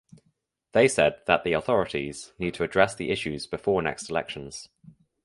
[0.71, 4.67] They said that the authorities need to address the issues before next elections.